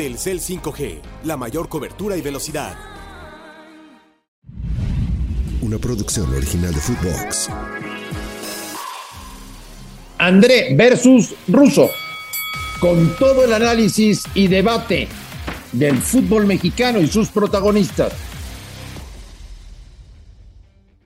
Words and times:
Telcel 0.00 0.40
5G, 0.40 0.98
la 1.24 1.36
mayor 1.36 1.68
cobertura 1.68 2.16
y 2.16 2.22
velocidad. 2.22 2.74
Una 5.60 5.76
producción 5.76 6.34
original 6.34 6.72
de 6.72 6.80
Footbox. 6.80 7.50
André 10.16 10.74
versus 10.74 11.34
Russo. 11.48 11.90
Con 12.80 13.14
todo 13.18 13.44
el 13.44 13.52
análisis 13.52 14.24
y 14.34 14.48
debate 14.48 15.06
del 15.72 15.98
fútbol 15.98 16.46
mexicano 16.46 16.98
y 16.98 17.06
sus 17.06 17.28
protagonistas. 17.28 18.14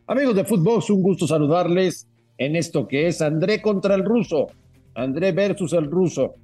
Amigos 0.07 0.37
de 0.37 0.45
Footbox, 0.45 0.91
un 0.91 1.03
gusto 1.03 1.27
saludarles 1.27 2.07
en 2.39 2.55
esto 2.55 2.87
que 2.87 3.09
es 3.09 3.21
André 3.21 3.61
contra 3.61 3.97
el 3.97 4.05
ruso. 4.05 4.47
André 4.95 5.33
versus 5.33 5.73
el 5.73 5.91
ruso. 5.91 6.37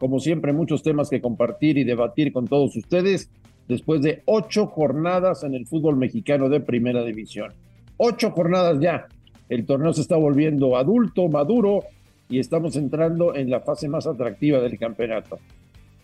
Como 0.00 0.18
siempre, 0.18 0.54
muchos 0.54 0.82
temas 0.82 1.10
que 1.10 1.20
compartir 1.20 1.76
y 1.76 1.84
debatir 1.84 2.32
con 2.32 2.48
todos 2.48 2.74
ustedes 2.74 3.30
después 3.68 4.00
de 4.00 4.22
ocho 4.24 4.66
jornadas 4.66 5.44
en 5.44 5.54
el 5.54 5.66
fútbol 5.66 5.96
mexicano 5.96 6.48
de 6.48 6.60
primera 6.60 7.04
división. 7.04 7.52
Ocho 7.98 8.30
jornadas 8.30 8.80
ya. 8.80 9.08
El 9.50 9.66
torneo 9.66 9.92
se 9.92 10.00
está 10.00 10.16
volviendo 10.16 10.78
adulto, 10.78 11.28
maduro 11.28 11.84
y 12.30 12.38
estamos 12.38 12.76
entrando 12.76 13.34
en 13.34 13.50
la 13.50 13.60
fase 13.60 13.88
más 13.88 14.06
atractiva 14.06 14.58
del 14.58 14.78
campeonato. 14.78 15.38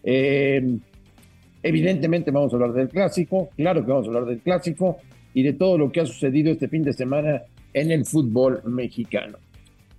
Eh, 0.04 0.76
evidentemente 1.62 2.30
vamos 2.30 2.52
a 2.52 2.56
hablar 2.56 2.74
del 2.74 2.90
clásico, 2.90 3.48
claro 3.56 3.82
que 3.82 3.92
vamos 3.92 4.04
a 4.04 4.08
hablar 4.08 4.26
del 4.26 4.40
clásico 4.40 4.98
y 5.32 5.42
de 5.42 5.54
todo 5.54 5.78
lo 5.78 5.90
que 5.90 6.00
ha 6.02 6.06
sucedido 6.06 6.52
este 6.52 6.68
fin 6.68 6.82
de 6.82 6.92
semana 6.92 7.44
en 7.72 7.90
el 7.90 8.04
fútbol 8.04 8.60
mexicano. 8.66 9.38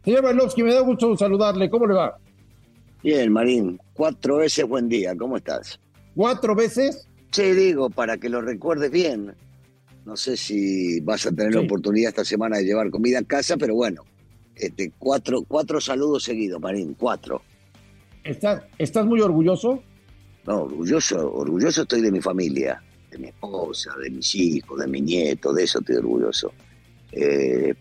Señor 0.05 0.21
Balovsky, 0.21 0.61
me 0.61 0.73
da 0.73 0.81
gusto 0.81 1.17
saludarle. 1.17 1.67
¿Cómo 1.67 1.87
le 1.87 1.95
va? 1.95 2.15
Bien, 3.07 3.31
Marín, 3.31 3.79
cuatro 3.93 4.35
veces 4.35 4.67
buen 4.67 4.89
día, 4.89 5.15
¿cómo 5.15 5.37
estás? 5.37 5.79
¿Cuatro 6.13 6.53
veces? 6.53 7.07
Sí, 7.31 7.53
digo, 7.53 7.89
para 7.89 8.17
que 8.17 8.27
lo 8.27 8.41
recuerdes 8.41 8.91
bien. 8.91 9.33
No 10.03 10.17
sé 10.17 10.35
si 10.35 10.99
vas 10.99 11.25
a 11.25 11.31
tener 11.31 11.55
la 11.55 11.61
oportunidad 11.61 12.09
esta 12.09 12.25
semana 12.25 12.57
de 12.57 12.65
llevar 12.65 12.89
comida 12.89 13.19
a 13.19 13.23
casa, 13.23 13.55
pero 13.55 13.75
bueno, 13.75 14.03
este, 14.55 14.91
cuatro, 14.99 15.45
cuatro 15.47 15.79
saludos 15.79 16.23
seguidos, 16.23 16.59
Marín, 16.59 16.95
cuatro. 16.99 17.41
¿Estás, 18.25 18.63
¿Estás 18.77 19.05
muy 19.05 19.21
orgulloso? 19.21 19.81
No, 20.45 20.63
orgulloso, 20.63 21.33
orgulloso 21.33 21.83
estoy 21.83 22.01
de 22.01 22.11
mi 22.11 22.19
familia, 22.19 22.83
de 23.09 23.19
mi 23.19 23.27
esposa, 23.29 23.95
de 24.03 24.09
mis 24.09 24.35
hijos, 24.35 24.81
de 24.81 24.87
mi 24.87 24.99
nieto, 24.99 25.53
de 25.53 25.63
eso 25.63 25.79
estoy 25.79 25.95
orgulloso. 25.95 26.51
Eh, 27.13 27.73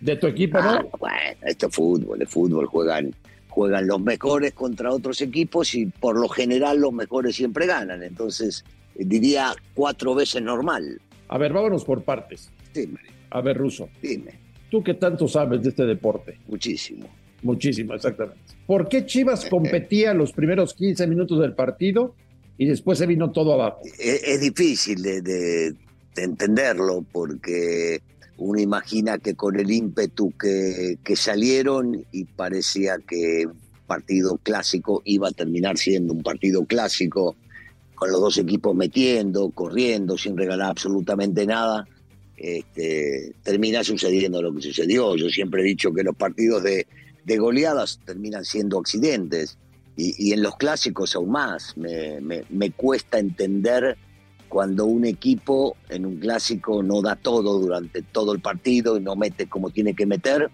¿De 0.00 0.16
tu 0.16 0.26
equipo, 0.26 0.56
ah, 0.58 0.82
Bueno, 0.98 1.38
esto 1.42 1.66
es 1.66 1.74
fútbol, 1.74 2.22
el 2.22 2.26
fútbol 2.26 2.64
juegan 2.64 3.14
juegan 3.60 3.86
los 3.86 4.00
mejores 4.00 4.54
contra 4.54 4.90
otros 4.90 5.20
equipos 5.20 5.74
y 5.74 5.84
por 5.84 6.18
lo 6.18 6.30
general 6.30 6.80
los 6.80 6.94
mejores 6.94 7.36
siempre 7.36 7.66
ganan. 7.66 8.02
Entonces, 8.02 8.64
eh, 8.94 9.02
diría 9.04 9.52
cuatro 9.74 10.14
veces 10.14 10.40
normal. 10.40 10.98
A 11.28 11.36
ver, 11.36 11.52
vámonos 11.52 11.84
por 11.84 12.02
partes. 12.02 12.50
Dime. 12.72 13.00
A 13.28 13.42
ver, 13.42 13.58
Ruso. 13.58 13.90
Dime. 14.00 14.32
¿Tú 14.70 14.82
qué 14.82 14.94
tanto 14.94 15.28
sabes 15.28 15.62
de 15.62 15.68
este 15.68 15.84
deporte? 15.84 16.38
Muchísimo. 16.48 17.06
Muchísimo, 17.42 17.92
exactamente. 17.92 18.40
¿Por 18.66 18.88
qué 18.88 19.04
Chivas 19.04 19.44
competía 19.44 20.14
los 20.14 20.32
primeros 20.32 20.72
15 20.72 21.06
minutos 21.06 21.38
del 21.38 21.52
partido 21.52 22.14
y 22.56 22.64
después 22.64 22.96
se 22.96 23.06
vino 23.06 23.30
todo 23.30 23.52
abajo? 23.52 23.82
Es, 23.98 24.40
difícil 24.40 25.02
de 25.02 25.74
entenderlo 26.16 27.04
porque 27.12 28.00
uno 28.40 28.58
imagina 28.58 29.18
que 29.18 29.34
con 29.34 29.60
el 29.60 29.70
ímpetu 29.70 30.32
que, 30.32 30.98
que 31.04 31.14
salieron 31.14 32.04
y 32.10 32.24
parecía 32.24 32.96
que 33.06 33.46
un 33.46 33.58
partido 33.86 34.38
clásico 34.42 35.02
iba 35.04 35.28
a 35.28 35.32
terminar 35.32 35.76
siendo 35.76 36.14
un 36.14 36.22
partido 36.22 36.64
clásico, 36.64 37.36
con 37.94 38.10
los 38.10 38.20
dos 38.20 38.38
equipos 38.38 38.74
metiendo, 38.74 39.50
corriendo, 39.50 40.16
sin 40.16 40.38
regalar 40.38 40.70
absolutamente 40.70 41.44
nada, 41.44 41.86
este, 42.34 43.34
termina 43.42 43.84
sucediendo 43.84 44.40
lo 44.40 44.54
que 44.54 44.62
sucedió. 44.62 45.16
Yo 45.16 45.28
siempre 45.28 45.60
he 45.60 45.66
dicho 45.66 45.92
que 45.92 46.02
los 46.02 46.16
partidos 46.16 46.62
de, 46.62 46.86
de 47.24 47.36
goleadas 47.36 48.00
terminan 48.06 48.46
siendo 48.46 48.78
accidentes 48.78 49.58
y, 49.96 50.14
y, 50.16 50.32
en 50.32 50.42
los 50.42 50.56
clásicos 50.56 51.14
aún 51.14 51.32
más. 51.32 51.76
Me, 51.76 52.22
me, 52.22 52.44
me 52.48 52.70
cuesta 52.70 53.18
entender 53.18 53.98
cuando 54.50 54.84
un 54.84 55.06
equipo 55.06 55.76
en 55.88 56.04
un 56.04 56.16
clásico 56.16 56.82
no 56.82 57.00
da 57.00 57.14
todo 57.14 57.60
durante 57.60 58.02
todo 58.02 58.34
el 58.34 58.40
partido 58.40 58.98
y 58.98 59.00
no 59.00 59.14
mete 59.14 59.46
como 59.46 59.70
tiene 59.70 59.94
que 59.94 60.06
meter. 60.06 60.50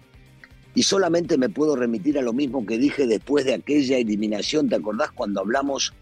Y 0.75 0.83
solamente 0.83 1.35
me 1.37 1.49
puedo 1.49 1.75
remitir 1.75 2.19
a 2.19 2.21
lo 2.21 2.31
mismo 2.31 2.63
que 2.63 2.77
dije 2.77 3.07
después 3.07 3.43
de 3.43 3.55
aquella 3.55 3.97
eliminación, 3.97 4.69
¿te 4.69 4.75
acordás 4.75 5.11
cuando 5.11 5.41
hablamos 5.41 5.93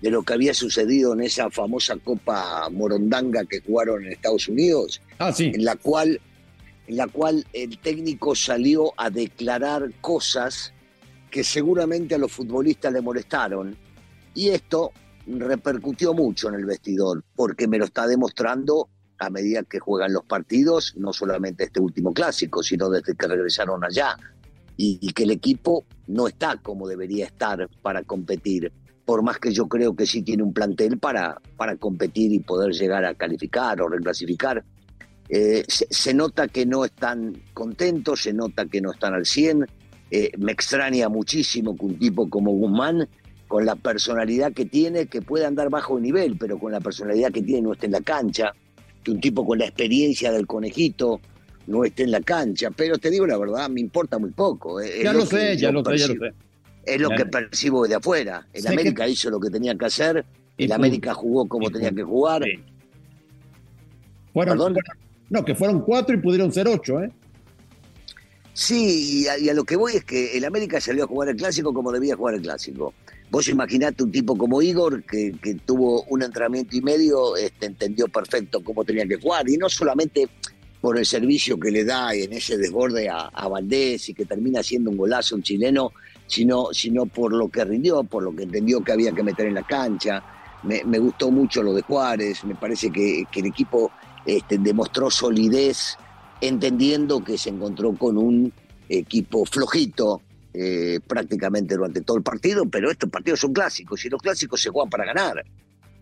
de 0.00 0.10
lo 0.10 0.22
que 0.22 0.32
había 0.32 0.54
sucedido 0.54 1.12
en 1.12 1.20
esa 1.20 1.50
famosa 1.50 1.98
Copa 1.98 2.70
Morondanga 2.70 3.44
que 3.44 3.60
jugaron 3.60 4.06
en 4.06 4.12
Estados 4.12 4.48
Unidos? 4.48 5.02
Ah, 5.18 5.30
sí. 5.30 5.52
En 5.54 5.66
la 5.66 5.76
cual, 5.76 6.18
en 6.86 6.96
la 6.96 7.06
cual 7.06 7.46
el 7.52 7.78
técnico 7.78 8.34
salió 8.34 8.94
a 8.96 9.10
declarar 9.10 9.92
cosas 10.00 10.72
que 11.30 11.44
seguramente 11.44 12.14
a 12.14 12.18
los 12.18 12.32
futbolistas 12.32 12.94
le 12.94 13.02
molestaron. 13.02 13.76
Y 14.34 14.48
esto 14.48 14.92
repercutió 15.26 16.14
mucho 16.14 16.48
en 16.48 16.56
el 16.56 16.64
vestidor, 16.64 17.24
porque 17.34 17.68
me 17.68 17.78
lo 17.78 17.84
está 17.84 18.06
demostrando 18.06 18.88
a 19.18 19.30
medida 19.30 19.62
que 19.62 19.78
juegan 19.78 20.12
los 20.12 20.24
partidos, 20.24 20.94
no 20.96 21.12
solamente 21.12 21.64
este 21.64 21.80
último 21.80 22.12
clásico, 22.12 22.62
sino 22.62 22.90
desde 22.90 23.14
que 23.14 23.28
regresaron 23.28 23.84
allá, 23.84 24.16
y, 24.76 25.12
que 25.12 25.22
el 25.22 25.30
equipo 25.30 25.84
no 26.08 26.26
está 26.26 26.56
como 26.56 26.88
debería 26.88 27.26
estar 27.26 27.68
para 27.82 28.02
competir, 28.02 28.72
por 29.04 29.22
más 29.22 29.38
que 29.38 29.52
yo 29.52 29.68
creo 29.68 29.94
que 29.94 30.06
sí 30.06 30.22
tiene 30.22 30.42
un 30.42 30.52
plantel 30.52 30.98
para, 30.98 31.40
para 31.56 31.76
competir 31.76 32.32
y 32.32 32.40
poder 32.40 32.72
llegar 32.72 33.04
a 33.04 33.14
calificar 33.14 33.80
o 33.80 33.88
reclasificar. 33.88 34.64
Eh, 35.28 35.64
se, 35.68 36.14
nota 36.14 36.48
que 36.48 36.66
no 36.66 36.84
están 36.84 37.40
contentos, 37.54 38.22
se 38.22 38.32
nota 38.32 38.66
que 38.66 38.80
no 38.80 38.92
están 38.92 39.14
al 39.14 39.24
100. 39.24 39.66
Eh, 40.10 40.32
me 40.38 40.52
extraña 40.52 41.08
muchísimo 41.08 41.76
que 41.76 41.86
un 41.86 41.98
tipo 41.98 42.28
como 42.28 42.52
Guzmán 42.52 43.08
con 43.52 43.66
la 43.66 43.76
personalidad 43.76 44.54
que 44.54 44.64
tiene, 44.64 45.08
que 45.08 45.20
puede 45.20 45.44
andar 45.44 45.68
bajo 45.68 46.00
nivel, 46.00 46.38
pero 46.38 46.58
con 46.58 46.72
la 46.72 46.80
personalidad 46.80 47.30
que 47.30 47.42
tiene 47.42 47.60
no 47.60 47.74
esté 47.74 47.84
en 47.84 47.92
la 47.92 48.00
cancha, 48.00 48.54
que 49.04 49.10
un 49.10 49.20
tipo 49.20 49.44
con 49.46 49.58
la 49.58 49.66
experiencia 49.66 50.32
del 50.32 50.46
conejito 50.46 51.20
no 51.66 51.84
esté 51.84 52.04
en 52.04 52.12
la 52.12 52.22
cancha, 52.22 52.70
pero 52.70 52.96
te 52.96 53.10
digo 53.10 53.26
la 53.26 53.36
verdad, 53.36 53.68
me 53.68 53.82
importa 53.82 54.18
muy 54.18 54.30
poco. 54.30 54.80
Eh, 54.80 55.02
ya 55.04 55.12
lo, 55.12 55.26
sé, 55.26 55.58
ya 55.58 55.70
lo 55.70 55.84
sé, 55.84 55.98
ya 55.98 56.06
lo 56.06 56.14
sé. 56.14 56.32
Es 56.86 56.98
lo 56.98 57.10
que 57.10 57.26
percibo 57.26 57.82
desde 57.82 57.96
afuera. 57.96 58.46
El 58.54 58.66
América 58.68 59.06
hizo 59.06 59.28
lo 59.28 59.38
que 59.38 59.50
tenía 59.50 59.76
que 59.76 59.84
hacer, 59.84 60.24
el 60.56 60.72
América 60.72 61.12
jugó 61.12 61.46
como 61.46 61.68
tenía 61.68 61.92
que 61.92 62.04
jugar. 62.04 62.44
Fueron, 64.32 64.74
no, 65.28 65.44
que 65.44 65.54
fueron 65.54 65.82
cuatro 65.82 66.14
y 66.14 66.20
pudieron 66.20 66.50
ser 66.50 66.68
ocho, 66.68 67.02
¿eh? 67.02 67.10
Sí, 68.54 69.24
y 69.24 69.48
a, 69.48 69.54
lo 69.54 69.64
que 69.64 69.76
voy 69.76 69.96
es 69.96 70.04
que 70.04 70.36
el 70.36 70.44
América 70.44 70.80
salió 70.80 71.04
a 71.04 71.06
jugar 71.06 71.30
el 71.30 71.36
clásico 71.36 71.72
como 71.72 71.90
debía 71.90 72.16
jugar 72.16 72.34
el 72.34 72.42
clásico. 72.42 72.92
Vos 73.30 73.48
imaginate 73.48 74.02
un 74.02 74.12
tipo 74.12 74.36
como 74.36 74.60
Igor, 74.60 75.04
que, 75.04 75.32
tuvo 75.64 76.02
un 76.04 76.22
entrenamiento 76.22 76.76
y 76.76 76.82
medio, 76.82 77.34
este, 77.36 77.66
entendió 77.66 78.08
perfecto 78.08 78.62
cómo 78.62 78.84
tenía 78.84 79.06
que 79.06 79.16
jugar, 79.16 79.48
y 79.48 79.56
no 79.56 79.70
solamente 79.70 80.28
por 80.82 80.98
el 80.98 81.06
servicio 81.06 81.58
que 81.58 81.70
le 81.70 81.84
da 81.84 82.12
en 82.12 82.32
ese 82.34 82.58
desborde 82.58 83.08
a, 83.08 83.48
Valdés 83.48 84.08
y 84.10 84.14
que 84.14 84.26
termina 84.26 84.62
siendo 84.62 84.90
un 84.90 84.98
golazo 84.98 85.36
un 85.36 85.42
chileno, 85.42 85.92
sino, 86.26 86.68
sino 86.72 87.06
por 87.06 87.32
lo 87.32 87.48
que 87.48 87.64
rindió, 87.64 88.02
por 88.04 88.22
lo 88.22 88.34
que 88.34 88.42
entendió 88.42 88.82
que 88.82 88.92
había 88.92 89.12
que 89.12 89.22
meter 89.22 89.46
en 89.46 89.54
la 89.54 89.62
cancha. 89.62 90.22
Me, 90.64 90.98
gustó 90.98 91.30
mucho 91.30 91.62
lo 91.62 91.72
de 91.72 91.82
Juárez, 91.82 92.44
me 92.44 92.54
parece 92.54 92.90
que, 92.90 93.24
el 93.34 93.46
equipo 93.46 93.92
este, 94.26 94.58
demostró 94.58 95.10
solidez, 95.10 95.96
entendiendo 96.42 97.24
que 97.24 97.38
se 97.38 97.48
encontró 97.48 97.94
con 97.94 98.18
un 98.18 98.52
equipo 98.88 99.46
flojito, 99.46 100.20
eh, 100.52 101.00
prácticamente 101.06 101.76
durante 101.76 102.02
todo 102.02 102.18
el 102.18 102.22
partido, 102.22 102.66
pero 102.66 102.90
estos 102.90 103.08
partidos 103.08 103.40
son 103.40 103.54
clásicos 103.54 104.04
y 104.04 104.10
los 104.10 104.20
clásicos 104.20 104.60
se 104.60 104.68
juegan 104.68 104.90
para 104.90 105.06
ganar 105.06 105.42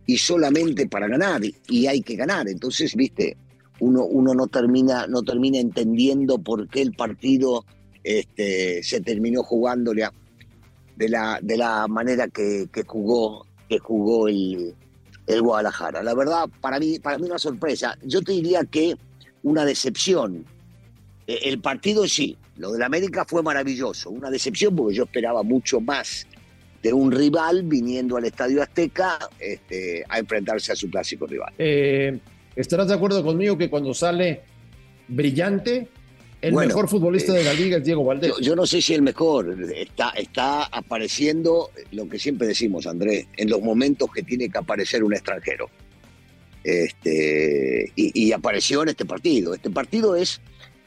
y 0.07 0.19
solamente 0.19 0.89
para 0.89 1.07
ganar 1.07 1.43
y 1.69 1.87
hay 1.87 2.01
que 2.01 2.17
ganar. 2.17 2.49
Entonces, 2.49 2.97
viste, 2.97 3.37
uno, 3.79 4.05
uno 4.05 4.35
no, 4.35 4.47
termina, 4.47 5.07
no 5.07 5.23
termina 5.23 5.59
entendiendo 5.59 6.39
por 6.39 6.69
qué 6.69 6.83
el 6.83 6.93
partido 6.93 7.65
este, 8.03 8.83
se 8.83 9.01
terminó 9.01 9.43
jugándole 9.43 10.09
de, 10.97 11.09
la, 11.09 11.39
de 11.43 11.57
la 11.57 11.87
manera 11.87 12.29
que, 12.29 12.69
jugó, 12.87 13.47
que 13.69 13.79
jugó 13.79 14.29
el, 14.29 14.75
Guadalajara. 15.43 16.03
La 16.03 16.13
verdad, 16.15 16.49
para 16.61 16.81
mí, 16.81 16.99
para 16.99 17.17
mí 17.17 17.27
una 17.27 17.39
sorpresa. 17.39 17.97
Yo 18.03 18.21
te 18.21 18.33
diría 18.33 18.65
que 18.65 18.97
una 19.43 19.65
decepción. 19.65 20.45
E, 21.27 21.49
el 21.49 21.61
partido 21.61 22.07
sí, 22.07 22.37
lo 22.57 22.73
del 22.73 22.83
América 22.83 23.25
fue 23.25 23.43
maravilloso, 23.43 24.11
una 24.11 24.31
decepción 24.31 24.75
porque 24.75 24.95
yo 24.95 25.05
esperaba 25.05 25.43
mucho 25.43 25.81
más 25.81 26.27
de 26.83 26.93
un 26.93 27.13
rival 27.13 27.63
viniendo 27.65 28.17
al 28.17 28.25
Estadio 28.25 28.63
Azteca 28.63 29.19
este, 29.39 30.05
a 30.09 30.19
enfrentarse 30.19 30.73
a 30.73 30.77
su 30.77 30.91
clásico 30.91 31.27
rival. 31.27 31.53
Eh, 31.59 32.19
¿Estarás 32.57 32.89
de 32.89 32.95
acuerdo 32.95 33.23
conmigo 33.23 33.57
que 33.59 33.69
cuando 33.69 33.93
sale 33.93 34.43
brillante 35.09 35.89
el 36.43 36.55
mejor 36.55 36.89
futbolista 36.89 37.33
de 37.35 37.45
la 37.45 37.53
liga 37.53 37.77
es 37.79 37.85
Diego 37.85 38.05
Valdés. 38.05 38.33
Yo, 38.41 38.57
no 38.57 38.67
sé 38.67 38.81
si 38.81 38.95
el 38.95 39.03
mejor. 39.03 39.57
Está, 39.75 40.11
está 40.11 40.65
apareciendo 40.65 41.71
lo 41.93 42.09
que 42.09 42.19
siempre 42.19 42.47
decimos, 42.49 42.87
Andrés, 42.87 43.27
en 43.37 43.51
los 43.51 43.61
momentos 43.61 44.11
que 44.11 44.23
tiene 44.23 44.49
que 44.49 44.59
aparecer 44.59 45.05
un 45.05 45.13
extranjero. 45.13 45.69
Este, 46.63 47.93
y, 47.97 48.33
apareció 48.33 48.83
en 48.83 48.91
este 48.91 49.05
partido. 49.05 49.55
Este 49.55 49.71
partido 49.71 50.15
es, 50.15 50.41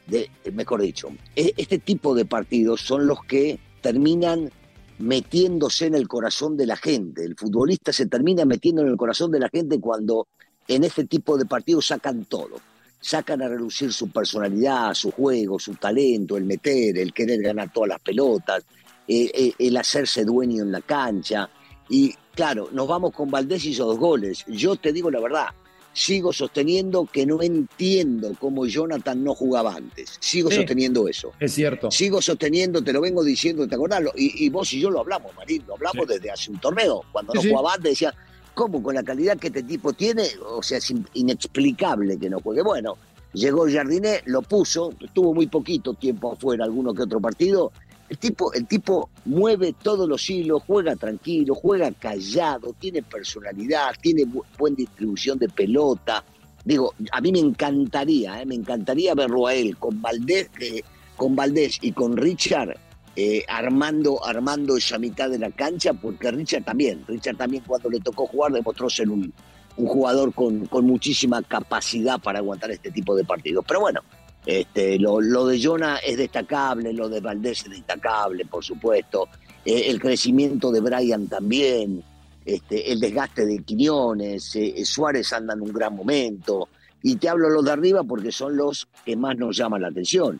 de, 0.07 0.29
mejor 0.53 0.81
dicho, 0.81 1.09
e, 1.35 1.53
este 1.57 1.79
tipo 1.79 2.13
de 2.15 2.25
partidos 2.25 2.81
son 2.81 3.07
los 3.07 3.23
que 3.25 3.59
terminan 3.81 4.51
metiéndose 4.99 5.87
en 5.87 5.95
el 5.95 6.07
corazón 6.07 6.55
de 6.57 6.67
la 6.67 6.77
gente. 6.77 7.23
El 7.23 7.35
futbolista 7.35 7.91
se 7.91 8.05
termina 8.05 8.45
metiendo 8.45 8.81
en 8.81 8.89
el 8.89 8.97
corazón 8.97 9.31
de 9.31 9.39
la 9.39 9.49
gente 9.49 9.79
cuando 9.79 10.27
en 10.67 10.83
este 10.83 11.05
tipo 11.05 11.37
de 11.37 11.45
partidos 11.45 11.87
sacan 11.87 12.25
todo. 12.25 12.61
Sacan 13.01 13.41
a 13.41 13.49
relucir 13.49 13.91
su 13.91 14.09
personalidad, 14.09 14.93
su 14.93 15.11
juego, 15.11 15.59
su 15.59 15.75
talento, 15.75 16.37
el 16.37 16.45
meter, 16.45 16.97
el 16.97 17.13
querer 17.13 17.41
ganar 17.41 17.73
todas 17.73 17.89
las 17.89 17.99
pelotas, 17.99 18.63
eh, 19.07 19.29
eh, 19.33 19.53
el 19.59 19.75
hacerse 19.75 20.23
dueño 20.23 20.63
en 20.63 20.71
la 20.71 20.79
cancha. 20.79 21.49
Y 21.89 22.13
claro, 22.33 22.69
nos 22.71 22.87
vamos 22.87 23.13
con 23.13 23.29
Valdés 23.29 23.65
y 23.65 23.71
hizo 23.71 23.85
dos 23.85 23.97
goles. 23.97 24.45
Yo 24.47 24.77
te 24.77 24.93
digo 24.93 25.11
la 25.11 25.19
verdad, 25.19 25.47
sigo 25.93 26.33
sosteniendo 26.33 27.05
que 27.05 27.25
no 27.25 27.41
entiendo 27.41 28.35
cómo 28.39 28.65
Jonathan 28.65 29.23
no 29.23 29.35
jugaba 29.35 29.75
antes. 29.75 30.17
Sigo 30.19 30.51
sosteniendo 30.51 31.07
eso. 31.07 31.31
Es 31.39 31.53
cierto. 31.53 31.91
Sigo 31.91 32.21
sosteniendo, 32.21 32.83
te 32.83 32.91
lo 32.91 33.01
vengo 33.01 33.23
diciendo, 33.23 33.67
¿te 33.67 33.75
acordás? 33.75 34.01
Y, 34.15 34.49
vos 34.49 34.73
y 34.73 34.79
yo 34.79 34.89
lo 34.89 35.01
hablamos, 35.01 35.33
Marín, 35.35 35.63
lo 35.67 35.75
hablamos 35.75 36.07
desde 36.07 36.31
hace 36.31 36.51
un 36.51 36.59
torneo. 36.59 37.03
Cuando 37.11 37.33
no 37.33 37.41
jugaba 37.41 37.75
antes 37.75 37.91
decía, 37.91 38.13
¿cómo 38.53 38.81
con 38.81 38.95
la 38.95 39.03
calidad 39.03 39.37
que 39.37 39.47
este 39.47 39.63
tipo 39.63 39.93
tiene? 39.93 40.27
O 40.45 40.63
sea, 40.63 40.79
es 40.79 40.93
inexplicable 41.13 42.17
que 42.17 42.29
no 42.29 42.39
juegue. 42.39 42.63
Bueno, 42.63 42.97
llegó 43.33 43.67
Jardiné, 43.69 44.21
lo 44.25 44.41
puso, 44.41 44.93
estuvo 44.99 45.33
muy 45.33 45.47
poquito 45.47 45.93
tiempo 45.93 46.33
afuera, 46.33 46.65
alguno 46.65 46.93
que 46.93 47.03
otro 47.03 47.19
partido, 47.19 47.71
el 48.09 48.17
tipo, 48.17 48.53
el 48.53 48.67
tipo 48.67 49.09
mueve 49.25 49.73
todos 49.81 50.07
los 50.07 50.29
hilos, 50.29 50.63
juega 50.67 50.95
tranquilo, 50.95 51.55
juega 51.55 51.91
callado, 51.91 52.73
tiene 52.79 53.01
personalidad, 53.01 53.91
tiene 54.01 54.25
buena 54.57 54.75
distribución 54.75 55.37
de 55.39 55.49
pelota. 55.49 56.23
Digo, 56.63 56.93
a 57.11 57.21
mí 57.21 57.31
me 57.31 57.39
encantaría, 57.39 58.41
eh, 58.41 58.45
me 58.45 58.55
encantaría 58.55 59.13
verlo 59.15 59.47
a 59.47 59.53
él 59.53 59.77
con 59.77 60.01
Valdés, 60.01 60.49
eh, 60.59 60.83
con 61.15 61.35
Valdés 61.35 61.79
y 61.81 61.91
con 61.91 62.15
Richard 62.15 62.77
eh, 63.15 63.43
armando, 63.47 64.25
armando 64.25 64.77
esa 64.77 64.97
mitad 64.97 65.29
de 65.29 65.39
la 65.39 65.51
cancha, 65.51 65.93
porque 65.93 66.31
Richard 66.31 66.63
también, 66.63 67.03
Richard 67.07 67.37
también 67.37 67.63
cuando 67.65 67.89
le 67.89 67.99
tocó 67.99 68.25
jugar 68.27 68.51
demostró 68.51 68.89
ser 68.89 69.09
un, 69.09 69.33
un 69.77 69.87
jugador 69.87 70.33
con, 70.33 70.65
con 70.67 70.85
muchísima 70.85 71.41
capacidad 71.41 72.19
para 72.19 72.39
aguantar 72.39 72.71
este 72.71 72.91
tipo 72.91 73.15
de 73.15 73.23
partidos. 73.23 73.65
Pero 73.67 73.81
bueno, 73.81 74.01
este, 74.45 74.99
lo, 74.99 75.19
de 75.45 75.61
Jonah 75.61 75.97
es 75.97 76.17
destacable, 76.17 76.93
lo 76.93 77.07
de 77.07 77.21
Valdés 77.21 77.63
es 77.63 77.69
destacable, 77.69 78.45
por 78.45 78.63
supuesto. 78.63 79.29
Eh, 79.63 79.85
el 79.87 79.99
crecimiento 79.99 80.71
de 80.71 80.81
Brian 80.81 81.27
también, 81.27 82.03
este, 82.45 82.91
el 82.91 82.99
desgaste 82.99 83.45
de 83.45 83.63
Quiñones, 83.63 84.55
eh, 84.55 84.73
eh, 84.77 84.85
Suárez 84.85 85.31
anda 85.31 85.53
en 85.53 85.61
un 85.61 85.71
gran 85.71 85.95
momento. 85.95 86.69
Y 87.01 87.15
te 87.15 87.29
hablo 87.29 87.49
los 87.49 87.65
de 87.65 87.71
arriba 87.71 88.03
porque 88.03 88.31
son 88.31 88.55
los 88.55 88.87
que 89.05 89.15
más 89.15 89.37
nos 89.37 89.55
llaman 89.57 89.81
la 89.81 89.89
atención. 89.89 90.39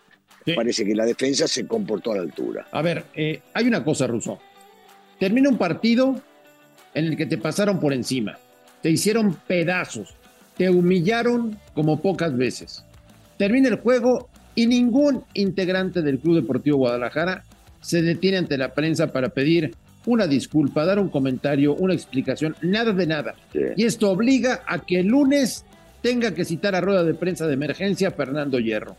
Parece 0.55 0.85
que 0.85 0.94
la 0.94 1.05
defensa 1.05 1.47
se 1.47 1.65
comportó 1.65 2.11
a 2.11 2.17
la 2.17 2.21
altura. 2.23 2.67
A 2.71 2.81
ver, 2.81 3.05
hay 3.15 3.67
una 3.67 3.83
cosa, 3.83 4.07
Russo. 4.07 4.39
Termina 5.17 5.50
un 5.50 5.57
partido 5.57 6.19
en 6.94 7.05
el 7.05 7.15
que 7.15 7.25
te 7.25 7.38
pasaron 7.38 7.79
por 7.79 7.94
encima, 7.94 8.38
te 8.81 8.89
hicieron 8.89 9.38
pedazos, 9.47 10.15
te 10.57 10.69
humillaron 10.69 11.57
como 11.73 12.01
pocas 12.01 12.35
veces 12.35 12.83
Termina 13.44 13.68
el 13.68 13.75
juego 13.75 14.30
y 14.56 14.68
ningún 14.68 15.25
integrante 15.34 16.01
del 16.01 16.19
Club 16.19 16.36
Deportivo 16.36 16.78
Guadalajara 16.78 17.44
se 17.81 18.01
detiene 18.01 18.38
ante 18.38 18.57
la 18.57 18.74
prensa 18.74 19.12
para 19.12 19.28
pedir 19.28 19.75
una 20.06 20.28
disculpa, 20.28 20.86
dar 20.86 20.98
un 20.98 21.10
comentario, 21.10 21.75
una 21.75 21.94
explicación, 21.94 22.56
nada 22.62 22.94
de 22.94 23.06
nada. 23.06 23.36
Y 23.75 23.84
esto 23.84 24.10
obliga 24.10 24.62
a 24.66 24.80
que 24.80 25.01
el 25.01 25.07
lunes 25.07 25.66
tenga 26.01 26.34
que 26.34 26.45
citar 26.45 26.74
a 26.74 26.80
rueda 26.80 27.04
de 27.04 27.16
prensa 27.16 27.45
de 27.45 27.56
emergencia 27.56 28.07
a 28.07 28.12
Fernando 28.12 28.62
Hierro. 28.62 28.95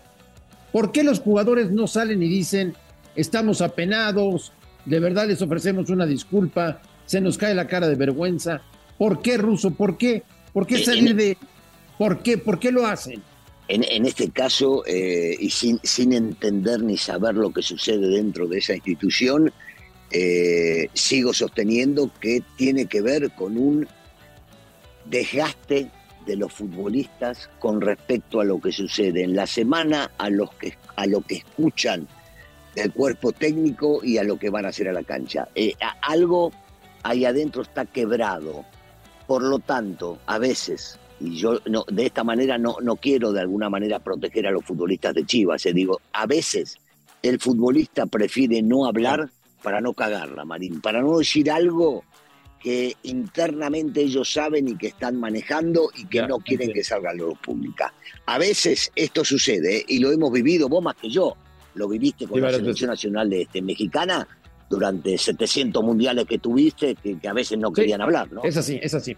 ¿Por 0.72 0.92
qué 0.92 1.04
los 1.04 1.20
jugadores 1.20 1.70
no 1.70 1.86
salen 1.86 2.22
y 2.22 2.28
dicen, 2.28 2.74
estamos 3.16 3.62
apenados, 3.62 4.52
de 4.84 5.00
verdad 5.00 5.26
les 5.26 5.40
ofrecemos 5.40 5.88
una 5.88 6.04
disculpa, 6.04 6.82
se 7.06 7.22
nos 7.22 7.38
cae 7.38 7.54
la 7.54 7.66
cara 7.66 7.88
de 7.88 7.96
vergüenza? 7.96 8.60
¿Por 8.98 9.22
qué, 9.22 9.38
Ruso? 9.38 9.70
¿Por 9.70 9.96
qué? 9.96 10.22
¿Por 10.52 10.66
qué 10.66 10.84
salir 10.84 11.16
de... 11.16 11.38
¿Por 11.96 12.18
qué? 12.18 12.36
¿Por 12.36 12.58
qué 12.58 12.70
lo 12.70 12.86
hacen? 12.86 13.22
En, 13.66 14.04
este 14.04 14.30
caso, 14.30 14.84
eh, 14.86 15.34
y 15.40 15.48
sin, 15.48 15.80
sin, 15.82 16.12
entender 16.12 16.82
ni 16.82 16.98
saber 16.98 17.34
lo 17.34 17.50
que 17.50 17.62
sucede 17.62 18.08
dentro 18.08 18.46
de 18.46 18.58
esa 18.58 18.74
institución, 18.74 19.50
eh, 20.10 20.88
sigo 20.92 21.32
sosteniendo 21.32 22.10
que 22.20 22.42
tiene 22.56 22.86
que 22.86 23.00
ver 23.00 23.30
con 23.32 23.56
un 23.56 23.88
desgaste 25.06 25.90
de 26.26 26.36
los 26.36 26.52
futbolistas 26.52 27.50
con 27.58 27.80
respecto 27.80 28.40
a 28.40 28.44
lo 28.44 28.60
que 28.60 28.70
sucede 28.70 29.22
en 29.22 29.34
la 29.34 29.46
semana, 29.46 30.10
a, 30.18 30.30
los 30.30 30.54
que, 30.54 30.76
a 30.96 31.06
lo 31.06 31.20
que 31.22 31.36
escuchan 31.36 32.06
del 32.74 32.92
cuerpo 32.92 33.32
técnico 33.32 34.04
y 34.04 34.18
a 34.18 34.24
lo 34.24 34.38
que 34.38 34.50
van 34.50 34.66
a 34.66 34.68
hacer 34.68 34.88
a 34.88 34.92
la 34.92 35.02
cancha. 35.02 35.48
Eh, 35.54 35.74
algo 36.02 36.52
ahí 37.02 37.24
adentro 37.24 37.62
está 37.62 37.84
quebrado. 37.84 38.64
Por 39.26 39.42
lo 39.42 39.58
tanto, 39.58 40.18
a 40.26 40.38
veces 40.38 40.98
y 41.24 41.36
yo 41.36 41.60
no, 41.66 41.84
de 41.90 42.06
esta 42.06 42.24
manera 42.24 42.58
no, 42.58 42.76
no 42.82 42.96
quiero 42.96 43.32
de 43.32 43.40
alguna 43.40 43.70
manera 43.70 43.98
proteger 43.98 44.46
a 44.46 44.50
los 44.50 44.64
futbolistas 44.64 45.14
de 45.14 45.24
Chivas. 45.24 45.64
Eh. 45.66 45.72
Digo, 45.72 46.00
a 46.12 46.26
veces 46.26 46.76
el 47.22 47.40
futbolista 47.40 48.06
prefiere 48.06 48.62
no 48.62 48.86
hablar 48.86 49.30
para 49.62 49.80
no 49.80 49.94
cagarla, 49.94 50.44
Marín, 50.44 50.80
para 50.80 51.00
no 51.00 51.18
decir 51.18 51.50
algo 51.50 52.04
que 52.60 52.96
internamente 53.02 54.00
ellos 54.00 54.32
saben 54.32 54.68
y 54.68 54.76
que 54.76 54.88
están 54.88 55.18
manejando 55.18 55.90
y 55.96 56.06
que 56.06 56.26
no 56.26 56.38
quieren 56.38 56.72
que 56.72 56.82
salga 56.82 57.10
a 57.10 57.14
la 57.14 57.24
luz 57.24 57.38
pública. 57.38 57.92
A 58.26 58.38
veces 58.38 58.90
esto 58.94 59.24
sucede 59.24 59.78
eh, 59.78 59.84
y 59.88 59.98
lo 59.98 60.10
hemos 60.12 60.32
vivido, 60.32 60.68
vos 60.68 60.82
más 60.82 60.96
que 60.96 61.10
yo, 61.10 61.36
lo 61.74 61.88
viviste 61.88 62.26
con 62.26 62.40
la 62.40 62.52
selección 62.52 62.90
nacional 62.90 63.28
de 63.28 63.42
este, 63.42 63.60
mexicana 63.60 64.26
durante 64.68 65.18
700 65.18 65.84
mundiales 65.84 66.26
que 66.26 66.38
tuviste, 66.38 66.94
que, 66.94 67.18
a 67.28 67.32
veces 67.32 67.58
no 67.58 67.72
querían 67.72 68.00
hablar, 68.00 68.32
¿no? 68.32 68.42
Es 68.44 68.56
así, 68.56 68.78
es 68.82 68.94
así. 68.94 69.16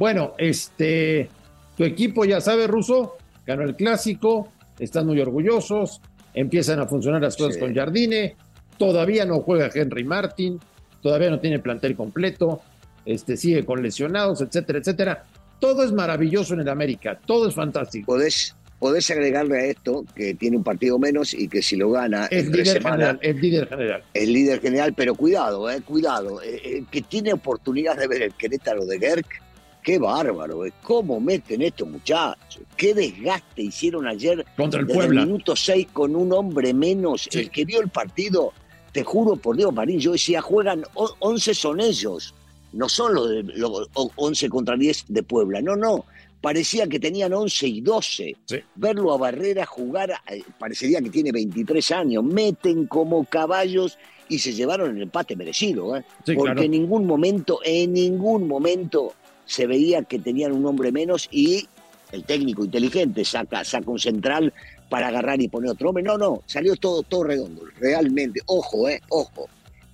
Bueno, 0.00 0.32
este, 0.38 1.28
tu 1.76 1.84
equipo 1.84 2.24
ya 2.24 2.40
sabe, 2.40 2.66
Russo, 2.66 3.18
ganó 3.46 3.64
el 3.64 3.76
clásico, 3.76 4.48
están 4.78 5.06
muy 5.06 5.20
orgullosos, 5.20 6.00
empiezan 6.32 6.80
a 6.80 6.86
funcionar 6.86 7.20
las 7.20 7.36
cosas 7.36 7.58
con 7.58 7.74
Jardine, 7.74 8.34
todavía 8.78 9.26
no 9.26 9.40
juega 9.40 9.68
Henry 9.74 10.04
Martin, 10.04 10.58
todavía 11.02 11.28
no 11.28 11.38
tiene 11.38 11.58
plantel 11.58 11.96
completo, 11.96 12.62
este, 13.04 13.36
sigue 13.36 13.66
con 13.66 13.82
lesionados, 13.82 14.40
etcétera, 14.40 14.78
etcétera. 14.78 15.26
Todo 15.58 15.84
es 15.84 15.92
maravilloso 15.92 16.54
en 16.54 16.60
el 16.60 16.70
América, 16.70 17.20
todo 17.26 17.46
es 17.46 17.54
fantástico. 17.54 18.06
Podés, 18.06 18.56
podés 18.78 19.10
agregarle 19.10 19.58
a 19.58 19.64
esto 19.66 20.06
que 20.14 20.32
tiene 20.32 20.56
un 20.56 20.64
partido 20.64 20.98
menos 20.98 21.34
y 21.34 21.46
que 21.46 21.60
si 21.60 21.76
lo 21.76 21.90
gana 21.90 22.24
es 22.30 22.48
líder 22.48 22.82
general, 22.82 23.18
es 23.20 23.36
líder 23.36 23.68
general. 23.68 24.02
Es 24.14 24.26
líder 24.26 24.60
general, 24.62 24.94
pero 24.96 25.14
cuidado, 25.14 25.70
eh, 25.70 25.82
cuidado, 25.82 26.40
eh, 26.40 26.58
eh, 26.64 26.84
que 26.90 27.02
tiene 27.02 27.34
oportunidad 27.34 27.98
de 27.98 28.08
ver 28.08 28.22
el 28.22 28.32
Querétaro 28.32 28.86
de 28.86 28.98
Gerk 28.98 29.49
Qué 29.82 29.98
bárbaro, 29.98 30.66
eh. 30.66 30.72
¿cómo 30.82 31.20
meten 31.20 31.62
estos 31.62 31.88
muchachos? 31.88 32.62
Qué 32.76 32.92
desgaste 32.92 33.62
hicieron 33.62 34.06
ayer 34.06 34.44
contra 34.56 34.80
el 34.80 34.86
Puebla. 34.86 35.22
El 35.22 35.28
minuto 35.28 35.56
6 35.56 35.88
con 35.92 36.14
un 36.14 36.32
hombre 36.32 36.74
menos. 36.74 37.28
El 37.32 37.50
que 37.50 37.64
vio 37.64 37.80
el 37.80 37.88
partido, 37.88 38.52
te 38.92 39.02
juro 39.04 39.36
por 39.36 39.56
Dios, 39.56 39.72
Marín, 39.72 39.98
yo 39.98 40.12
decía, 40.12 40.42
juegan 40.42 40.84
11 40.94 41.54
son 41.54 41.80
ellos, 41.80 42.34
no 42.72 42.88
son 42.88 43.14
los, 43.14 43.30
de, 43.30 43.42
los 43.42 43.88
11 43.94 44.48
contra 44.50 44.76
10 44.76 45.06
de 45.08 45.22
Puebla, 45.22 45.62
no, 45.62 45.76
no. 45.76 46.04
Parecía 46.40 46.86
que 46.86 46.98
tenían 46.98 47.34
11 47.34 47.66
y 47.66 47.80
12. 47.82 48.36
Verlo 48.74 49.12
a 49.12 49.18
Barrera 49.18 49.66
jugar, 49.66 50.10
eh, 50.30 50.42
parecería 50.58 51.02
que 51.02 51.10
tiene 51.10 51.32
23 51.32 51.90
años. 51.90 52.24
Meten 52.24 52.86
como 52.86 53.24
caballos 53.24 53.98
y 54.30 54.38
se 54.38 54.54
llevaron 54.54 54.96
el 54.96 55.02
empate 55.02 55.36
merecido, 55.36 55.96
¿eh? 55.96 56.04
porque 56.34 56.64
en 56.64 56.70
ningún 56.70 57.06
momento, 57.06 57.60
en 57.62 57.92
ningún 57.92 58.48
momento 58.48 59.12
se 59.50 59.66
veía 59.66 60.04
que 60.04 60.20
tenían 60.20 60.52
un 60.52 60.64
hombre 60.64 60.92
menos 60.92 61.28
y 61.32 61.66
el 62.12 62.22
técnico 62.22 62.64
inteligente 62.64 63.24
saca, 63.24 63.64
saca 63.64 63.90
un 63.90 63.98
central 63.98 64.54
para 64.88 65.08
agarrar 65.08 65.42
y 65.42 65.48
poner 65.48 65.72
otro 65.72 65.88
hombre. 65.88 66.04
No, 66.04 66.16
no, 66.16 66.44
salió 66.46 66.76
todo, 66.76 67.02
todo 67.02 67.24
redondo, 67.24 67.64
realmente. 67.80 68.40
Ojo, 68.46 68.88
eh, 68.88 69.00
ojo. 69.08 69.48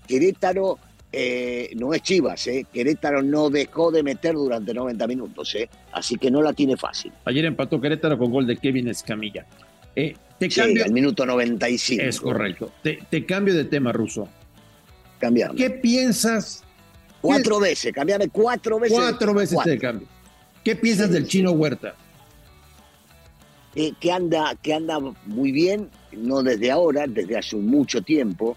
Querétaro 0.07 0.79
eh, 1.11 1.71
no 1.75 1.95
es 1.95 2.03
Chivas, 2.03 2.47
eh. 2.49 2.67
Querétaro 2.71 3.23
no 3.23 3.49
dejó 3.49 3.91
de 3.91 4.03
meter 4.03 4.35
durante 4.35 4.75
90 4.75 5.07
minutos, 5.07 5.55
eh. 5.55 5.71
así 5.93 6.17
que 6.17 6.31
no 6.31 6.43
la 6.43 6.53
tiene 6.53 6.77
fácil. 6.77 7.11
Ayer 7.25 7.47
empató 7.47 7.81
Querétaro 7.81 8.19
con 8.19 8.31
gol 8.31 8.47
de 8.47 8.59
Kevin 8.59 8.89
Escamilla. 8.89 9.47
Eh, 9.95 10.15
te 10.39 10.51
sí, 10.51 10.61
cambio... 10.61 10.85
al 10.85 10.93
minuto 10.93 11.25
95. 11.25 12.03
Es 12.03 12.21
correcto. 12.21 12.73
Te, 12.83 12.99
te 13.09 13.25
cambio 13.25 13.55
de 13.55 13.65
tema, 13.65 13.91
Ruso. 13.91 14.29
Cambiamos. 15.19 15.57
¿Qué 15.57 15.71
piensas 15.71 16.66
Cuatro 17.27 17.61
veces, 17.61 17.93
cambiame 17.93 18.29
cuatro 18.29 18.79
veces. 18.79 18.99
Cuatro 18.99 19.35
veces 19.35 19.59
de 19.65 19.79
cambio. 19.79 20.09
¿Qué 20.65 20.77
piensas 20.77 21.11
del 21.11 21.27
chino 21.27 21.53
Huerta? 21.53 21.95
que, 24.01 24.11
anda, 24.13 24.55
que 24.63 24.73
anda 24.73 24.99
muy 25.27 25.53
bien. 25.53 25.91
no 26.13 26.43
desde 26.43 26.71
ahora, 26.71 27.05
desde 27.07 27.37
hace 27.37 27.57
mucho 27.57 28.01
tiempo, 28.01 28.57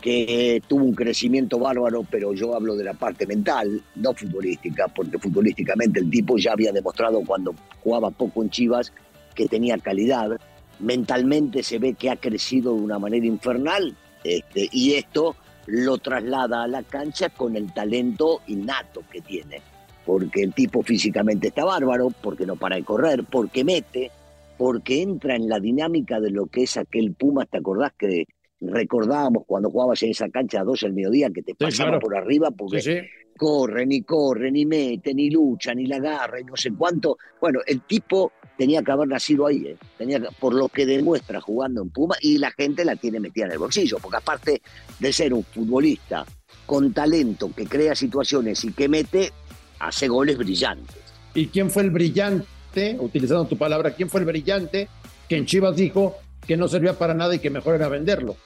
que 0.00 0.60
tuvo 0.66 0.84
un 0.84 0.94
crecimiento 0.94 1.58
bárbaro, 1.58 2.04
pero 2.10 2.32
yo 2.34 2.54
hablo 2.54 2.76
de 2.76 2.84
la 2.84 2.94
parte 2.94 3.26
mental, 3.26 3.82
no 3.94 4.12
futbolística, 4.12 4.88
porque 4.88 5.18
futbolísticamente 5.18 6.00
el 6.00 6.10
tipo 6.10 6.36
ya 6.36 6.52
había 6.52 6.72
demostrado 6.72 7.22
cuando 7.24 7.54
jugaba 7.82 8.10
poco 8.10 8.42
en 8.42 8.50
Chivas 8.50 8.92
que 9.34 9.46
tenía 9.46 9.78
calidad. 9.78 10.38
Mentalmente 10.78 11.62
se 11.62 11.78
ve 11.78 11.94
que 11.94 12.10
ha 12.10 12.16
crecido 12.16 12.74
de 12.74 12.82
una 12.82 12.98
manera 12.98 13.24
infernal 13.24 13.96
este, 14.24 14.68
y 14.72 14.94
esto 14.94 15.36
lo 15.66 15.98
traslada 15.98 16.62
a 16.62 16.68
la 16.68 16.82
cancha 16.82 17.30
con 17.30 17.56
el 17.56 17.72
talento 17.72 18.40
innato 18.46 19.02
que 19.10 19.20
tiene. 19.20 19.60
Porque 20.04 20.42
el 20.42 20.54
tipo 20.54 20.82
físicamente 20.82 21.48
está 21.48 21.64
bárbaro, 21.64 22.10
porque 22.22 22.46
no 22.46 22.56
para 22.56 22.76
de 22.76 22.84
correr, 22.84 23.24
porque 23.24 23.64
mete, 23.64 24.10
porque 24.56 25.02
entra 25.02 25.34
en 25.34 25.48
la 25.48 25.58
dinámica 25.58 26.20
de 26.20 26.30
lo 26.30 26.46
que 26.46 26.62
es 26.62 26.76
aquel 26.76 27.14
Puma, 27.14 27.44
¿te 27.46 27.58
acordás 27.58 27.92
que 27.98 28.26
recordábamos 28.60 29.44
cuando 29.46 29.70
jugabas 29.70 30.02
en 30.02 30.10
esa 30.10 30.28
cancha 30.28 30.60
a 30.60 30.64
dos 30.64 30.82
el 30.82 30.94
mediodía 30.94 31.30
que 31.30 31.42
te 31.42 31.54
pasaba 31.54 31.98
por 31.98 32.16
arriba 32.16 32.50
porque 32.50 33.06
corren 33.36 33.92
y 33.92 34.02
corren 34.02 34.56
y 34.56 34.64
meten 34.64 35.18
y 35.18 35.30
luchan 35.30 35.78
y 35.78 35.86
la 35.86 35.96
agarran 35.96 36.40
y 36.42 36.44
no 36.44 36.56
sé 36.56 36.72
cuánto. 36.72 37.18
Bueno, 37.40 37.60
el 37.66 37.82
tipo 37.82 38.32
tenía 38.56 38.82
que 38.82 38.92
haber 38.92 39.08
nacido 39.08 39.46
ahí, 39.46 39.66
¿eh? 39.66 39.76
tenía 39.98 40.20
por 40.40 40.54
lo 40.54 40.68
que 40.68 40.86
demuestra 40.86 41.40
jugando 41.40 41.82
en 41.82 41.90
Puma 41.90 42.16
y 42.20 42.38
la 42.38 42.50
gente 42.50 42.84
la 42.84 42.96
tiene 42.96 43.20
metida 43.20 43.46
en 43.46 43.52
el 43.52 43.58
bolsillo, 43.58 43.98
porque 44.00 44.16
aparte 44.16 44.62
de 44.98 45.12
ser 45.12 45.34
un 45.34 45.44
futbolista 45.44 46.24
con 46.64 46.92
talento 46.92 47.50
que 47.54 47.66
crea 47.66 47.94
situaciones 47.94 48.64
y 48.64 48.72
que 48.72 48.88
mete, 48.88 49.32
hace 49.78 50.08
goles 50.08 50.36
brillantes. 50.38 50.96
¿Y 51.34 51.48
quién 51.48 51.70
fue 51.70 51.82
el 51.82 51.90
brillante, 51.90 52.96
utilizando 52.98 53.46
tu 53.46 53.56
palabra, 53.56 53.94
quién 53.94 54.08
fue 54.08 54.20
el 54.20 54.26
brillante 54.26 54.88
que 55.28 55.36
en 55.36 55.46
Chivas 55.46 55.76
dijo 55.76 56.16
que 56.46 56.56
no 56.56 56.68
servía 56.68 56.98
para 56.98 57.14
nada 57.14 57.34
y 57.34 57.38
que 57.38 57.50
mejor 57.50 57.74
era 57.74 57.88
venderlo? 57.88 58.36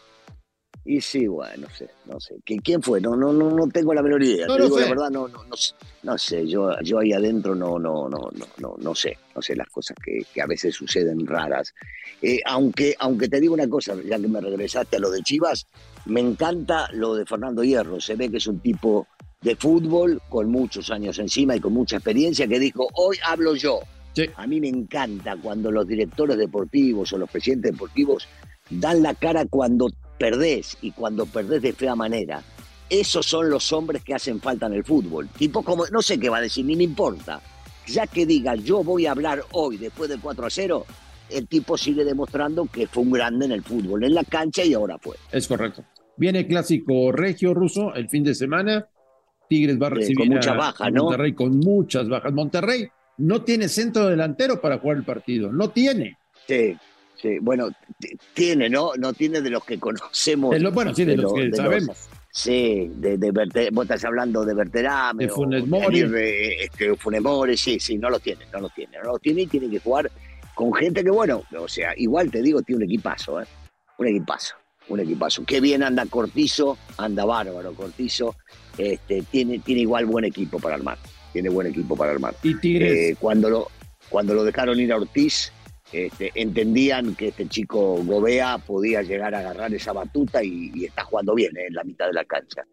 Y 0.85 1.01
sí, 1.01 1.27
bueno, 1.27 1.69
no 1.69 1.75
sé, 1.75 1.91
no 2.07 2.19
sé. 2.19 2.37
¿Quién 2.45 2.83
fue? 2.83 3.01
No, 3.01 3.15
no, 3.15 3.33
no, 3.33 3.51
no 3.51 3.69
tengo 3.69 3.93
la 3.93 4.03
menor 4.03 4.23
idea. 4.23 4.47
Te 4.47 4.63
digo 4.63 4.81
la 4.81 4.89
verdad, 4.89 5.11
no, 5.11 5.29
no, 5.29 5.45
no, 5.45 5.57
no 6.03 6.19
sé. 6.19 6.47
Yo, 6.47 6.71
yo 6.83 6.99
ahí 6.99 7.13
adentro 7.13 7.55
no, 7.55 7.79
no, 7.79 8.09
no, 8.09 8.31
no, 8.33 8.47
no, 8.59 8.75
no 8.79 8.95
sé. 8.95 9.19
No 9.35 9.43
sé 9.43 9.55
las 9.55 9.69
cosas 9.69 9.97
que, 10.03 10.25
que 10.33 10.41
a 10.41 10.47
veces 10.47 10.75
suceden 10.75 11.27
raras. 11.27 11.75
Eh, 12.23 12.41
aunque, 12.47 12.95
aunque 12.99 13.29
te 13.29 13.41
digo 13.41 13.55
una 13.55 13.69
cosa, 13.69 13.95
ya 14.03 14.19
que 14.19 14.29
me 14.29 14.41
regresaste 14.41 14.97
a 14.97 15.01
lo 15.01 15.11
de 15.11 15.23
Chivas, 15.23 15.67
me 16.07 16.21
encanta 16.21 16.89
lo 16.93 17.15
de 17.15 17.27
Fernando 17.27 17.63
Hierro. 17.63 18.01
Se 18.01 18.17
ve 18.17 18.31
que 18.31 18.39
es 18.39 18.47
un 18.47 18.61
tipo 18.61 19.07
de 19.43 19.57
fútbol 19.57 20.21
con 20.29 20.51
muchos 20.51 20.91
años 20.91 21.19
encima 21.19 21.57
y 21.57 21.61
con 21.61 21.73
mucha 21.73 21.97
experiencia 21.97 22.47
que 22.47 22.59
dijo, 22.59 22.89
hoy 22.95 23.19
hablo 23.25 23.55
yo. 23.55 23.81
A 24.37 24.47
mí 24.47 24.61
me 24.61 24.69
encanta 24.69 25.37
cuando 25.37 25.71
los 25.71 25.87
directores 25.87 26.37
deportivos 26.37 27.13
o 27.13 27.19
los 27.19 27.31
presidentes 27.31 27.73
deportivos 27.73 28.27
dan 28.69 29.03
la 29.03 29.15
cara 29.15 29.47
cuando 29.47 29.89
perdés 30.21 30.77
y 30.83 30.93
cuando 30.93 31.25
perdés 31.25 31.63
de 31.63 31.73
fea 31.73 31.97
manera. 31.97 32.43
Esos 32.91 33.25
son 33.25 33.49
los 33.49 33.73
hombres 33.73 34.05
que 34.05 34.15
hacen 34.15 34.39
falta 34.39 34.67
en 34.67 34.75
el 34.75 34.85
fútbol. 34.85 35.29
Tipo 35.29 35.63
como, 35.63 35.87
no 35.87 36.03
sé 36.03 36.21
qué 36.21 36.29
va 36.29 36.39
a 36.39 36.43
decir, 36.43 36.65
ni 36.67 36.77
me 36.77 36.85
importa. 36.85 37.41
Ya 37.87 38.07
que 38.07 38.27
diga, 38.27 38.55
yo 38.55 38.85
voy 38.85 39.07
a 39.07 39.13
hablar 39.13 39.43
hoy 39.53 39.79
después 39.79 40.11
del 40.11 40.21
4 40.21 40.47
a 40.47 40.51
0, 40.51 40.87
el 41.31 41.49
tipo 41.49 41.79
sigue 41.79 42.05
demostrando 42.05 42.67
que 42.67 42.87
fue 42.87 43.03
un 43.03 43.13
grande 43.13 43.47
en 43.47 43.53
el 43.53 43.63
fútbol, 43.63 44.05
en 44.05 44.15
la 44.15 44.25
cancha 44.25 44.63
y 44.63 44.75
ahora 44.75 44.99
fue. 44.99 45.17
Es 45.33 45.49
correcto. 45.49 45.85
Viene 46.17 46.47
clásico 46.47 47.13
regio 47.13 47.55
ruso 47.55 47.95
el 47.95 48.11
fin 48.11 48.23
de 48.23 48.35
semana. 48.35 48.87
Tigres 49.49 49.81
va 49.81 49.87
a 49.87 49.91
recibir 49.91 50.19
con 50.19 50.29
muchas 50.29 50.57
bajas, 50.57 50.93
¿no? 50.93 51.05
Monterrey 51.05 51.33
con 51.33 51.59
muchas 51.59 52.09
bajas. 52.09 52.33
Monterrey 52.33 52.89
no 53.19 53.43
tiene 53.43 53.69
centro 53.69 54.07
delantero 54.07 54.61
para 54.61 54.79
jugar 54.79 54.99
el 54.99 55.05
partido, 55.05 55.51
no 55.51 55.71
tiene. 55.71 56.19
Sí, 56.47 56.77
Sí, 57.21 57.39
bueno, 57.41 57.69
tiene, 58.33 58.71
¿no? 58.71 58.93
No 58.97 59.13
tiene 59.13 59.43
de 59.43 59.51
los 59.51 59.65
que 59.65 59.79
conocemos. 59.79 60.57
bueno, 60.73 60.95
sí, 60.95 61.05
de, 61.05 61.17
los 61.17 61.33
que 61.35 61.53
sabemos. 61.53 62.09
sí, 62.31 62.91
de, 62.95 63.19
de 63.19 63.71
vos 63.73 63.85
estás 63.85 64.05
hablando 64.05 64.45
de 64.45 64.55
Berterame. 64.55 65.25
De 65.25 65.31
Funes 65.31 65.67
Mori. 65.67 66.01
Este, 66.61 66.97
Funes 66.97 67.21
Mori, 67.21 67.57
sí, 67.59 67.79
sí, 67.79 67.99
no 67.99 68.09
lo 68.09 68.19
tiene, 68.21 68.47
no 68.53 68.61
lo 68.61 68.71
tiene. 68.71 68.97
No 69.03 69.13
lo 69.13 69.19
tiene 69.19 69.43
y 69.43 69.47
tiene 69.49 69.69
que 69.69 69.81
jugar 69.81 70.11
con 70.55 70.73
gente 70.73 71.05
que, 71.05 71.11
bueno, 71.11 71.43
o 71.59 71.69
sea, 71.69 71.93
igual 71.97 72.31
te 72.31 72.41
digo, 72.41 72.63
tiene 72.63 72.85
un 72.85 72.91
equipazo, 72.91 73.41
¿eh? 73.41 73.47
Un 73.99 74.07
equipazo, 74.07 74.55
un 74.89 75.01
equipazo. 75.01 75.45
Qué 75.45 75.61
bien 75.61 75.83
anda 75.83 76.07
Cortizo, 76.07 76.79
anda 76.97 77.27
bárbaro 77.27 77.75
Cortizo. 77.75 78.37
Este, 78.79 79.23
tiene, 79.31 79.59
tiene 79.59 79.83
igual 79.83 80.07
buen 80.07 80.25
equipo 80.25 80.59
para 80.59 80.77
armar. 80.77 80.97
Tiene 81.35 81.51
buen 81.51 81.67
equipo 81.67 81.97
para 81.97 82.13
armar. 82.13 82.35
Y 82.43 82.55
Tigres. 82.55 82.93
Eh, 82.93 83.17
cuando, 83.21 83.51
lo, 83.51 83.69
cuando 84.09 84.33
lo 84.33 84.43
dejaron 84.43 84.81
ir 84.81 84.91
a 84.93 84.97
Ortiz 84.97 85.53
este, 85.93 86.31
entendían 86.35 87.15
que 87.15 87.29
este 87.29 87.49
chico 87.49 88.03
Gobea 88.05 88.59
podía 88.59 89.03
llegar 89.03 89.35
a 89.35 89.41
agarrar 89.41 89.73
esa 89.75 89.93
batuta 89.93 90.43
y, 90.43 90.85
está 90.85 91.05
jugando 91.05 91.35
bien 91.35 91.57
eh, 91.57 91.67
en 91.69 91.75
la 91.75 91.85
mitad 91.85 92.07
de 92.07 92.13
la 92.13 92.25
cancha. 92.25 92.65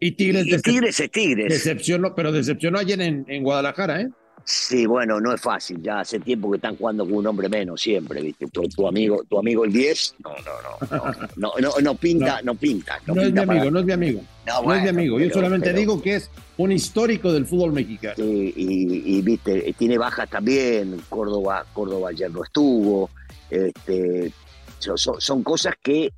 Y 0.00 0.12
Tigres, 0.12 0.62
Tigres 0.62 1.00
es 1.00 1.10
Tigres. 1.10 1.48
Decepcionó, 1.48 2.14
pero 2.14 2.30
decepcionó 2.30 2.78
ayer 2.78 3.00
en, 3.00 3.24
en 3.28 3.42
Guadalajara, 3.42 4.00
¿eh? 4.02 4.08
Sí, 4.50 4.86
bueno, 4.86 5.20
no 5.20 5.34
es 5.34 5.40
fácil. 5.42 5.82
Ya 5.82 6.00
hace 6.00 6.20
tiempo 6.20 6.50
que 6.50 6.56
están 6.56 6.74
jugando 6.74 7.04
con 7.04 7.16
un 7.16 7.26
hombre 7.26 7.50
menos 7.50 7.82
siempre, 7.82 8.22
¿viste? 8.22 8.46
Tu, 8.46 8.88
amigo, 8.88 9.22
tu 9.28 9.38
amigo 9.38 9.66
el 9.66 9.72
10, 9.74 10.14
no, 10.24 10.30
no, 10.30 10.88
no, 10.90 11.12
no, 11.36 11.52
no, 11.60 11.80
no, 11.82 11.94
pinta, 11.94 12.40
no, 12.42 12.54
pinta. 12.54 12.98
No, 13.06 13.20
es 13.20 13.30
mi 13.30 13.40
amigo, 13.40 13.70
no 13.70 13.80
es 13.80 13.84
mi 13.84 13.92
amigo. 13.92 14.22
No, 14.46 14.72
es 14.72 14.82
mi 14.84 14.88
amigo. 14.88 15.20
Yo 15.20 15.28
solamente 15.28 15.74
digo 15.74 16.00
que 16.00 16.16
es 16.16 16.30
un 16.56 16.72
histórico 16.72 17.30
del 17.30 17.44
fútbol 17.44 17.72
mexicano. 17.72 18.14
Sí, 18.16 18.54
y, 18.56 19.20
viste, 19.20 19.74
tiene 19.76 19.98
bajas 19.98 20.30
también. 20.30 20.98
Córdoba, 21.10 21.66
Córdoba 21.74 22.08
ayer 22.08 22.30
no 22.30 22.42
estuvo. 22.42 23.10
Este, 23.50 24.32
son, 24.78 25.20
son 25.20 25.42
cosas 25.42 25.74
que 25.82 26.10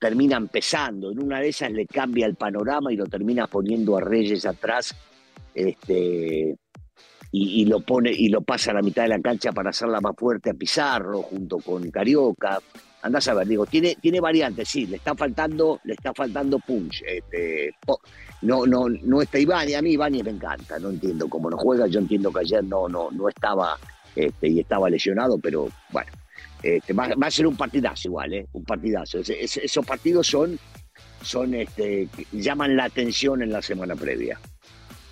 terminan 0.00 0.48
pesando. 0.48 1.12
En 1.12 1.22
una 1.22 1.38
de 1.38 1.50
esas 1.50 1.70
le 1.70 1.86
cambia 1.86 2.26
el 2.26 2.34
panorama 2.34 2.92
y 2.92 2.96
lo 2.96 3.06
termina 3.06 3.46
poniendo 3.46 3.96
a 3.96 4.00
Reyes 4.00 4.46
atrás. 4.46 4.96
Este, 5.54 6.56
y, 7.30 7.64
lo 7.66 7.80
pone 7.80 8.10
y 8.10 8.28
lo 8.28 8.40
pasa 8.40 8.70
a 8.70 8.74
la 8.74 8.82
mitad 8.82 9.02
de 9.02 9.10
la 9.10 9.20
cancha 9.20 9.52
para 9.52 9.70
hacerla 9.70 10.00
más 10.00 10.14
fuerte 10.16 10.50
a 10.50 10.54
Pizarro 10.54 11.22
junto 11.22 11.58
con 11.58 11.90
Carioca. 11.90 12.58
Andás 13.02 13.28
a 13.28 13.34
ver, 13.34 13.46
digo, 13.46 13.66
tiene, 13.66 13.96
tiene 14.00 14.20
variantes, 14.20 14.68
sí, 14.68 14.86
le 14.86 14.96
está 14.96 15.14
faltando, 15.14 15.80
le 15.84 15.94
está 15.94 16.12
faltando 16.14 16.58
punch. 16.58 17.02
Este, 17.06 17.74
no, 18.42 18.66
no, 18.66 18.88
no 18.88 19.22
está 19.22 19.38
Iván 19.38 19.68
y 19.68 19.74
a 19.74 19.82
mí 19.82 19.92
Iván 19.92 20.12
me 20.12 20.30
encanta, 20.30 20.78
no 20.78 20.90
entiendo 20.90 21.28
cómo 21.28 21.50
no 21.50 21.58
juega, 21.58 21.86
yo 21.86 22.00
entiendo 22.00 22.32
que 22.32 22.40
ayer 22.40 22.64
no, 22.64 22.88
no, 22.88 23.10
no 23.10 23.28
estaba 23.28 23.78
este, 24.16 24.48
y 24.48 24.60
estaba 24.60 24.90
lesionado, 24.90 25.38
pero 25.38 25.68
bueno, 25.90 26.10
este, 26.62 26.92
va, 26.92 27.08
a 27.20 27.30
ser 27.30 27.46
un 27.46 27.56
partidazo 27.56 28.08
igual, 28.08 28.32
¿eh? 28.34 28.46
un 28.52 28.64
partidazo. 28.64 29.18
esos 29.18 29.86
partidos 29.86 30.26
son, 30.26 30.58
son 31.22 31.54
este, 31.54 32.08
llaman 32.32 32.76
la 32.76 32.84
atención 32.84 33.42
en 33.42 33.52
la 33.52 33.62
semana 33.62 33.94
previa. 33.94 34.40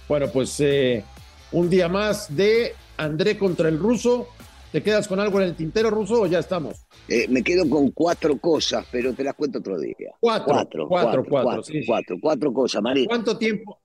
Bueno, 0.08 0.28
pues 0.32 0.58
eh, 0.60 1.04
un 1.52 1.70
día 1.70 1.88
más 1.88 2.34
de 2.34 2.74
André 2.96 3.38
contra 3.38 3.68
el 3.68 3.78
ruso. 3.78 4.28
¿Te 4.72 4.82
quedas 4.82 5.08
con 5.08 5.20
algo 5.20 5.40
en 5.40 5.48
el 5.48 5.56
tintero 5.56 5.90
ruso 5.90 6.22
o 6.22 6.26
ya 6.26 6.40
estamos? 6.40 6.86
Eh, 7.08 7.26
me 7.28 7.42
quedo 7.42 7.68
con 7.70 7.92
cuatro 7.92 8.36
cosas, 8.38 8.84
pero 8.90 9.14
te 9.14 9.24
las 9.24 9.34
cuento 9.34 9.60
otro 9.60 9.78
día. 9.78 10.12
Cuatro, 10.20 10.46
cuatro, 10.46 10.88
cuatro, 10.88 11.24
cuatro, 11.28 11.62
cuatro, 11.86 12.16
cuatro, 12.20 12.52
cosas, 12.52 12.82
María. 12.82 13.06
¿Cuánto 13.06 13.38
tiempo, 13.38 13.80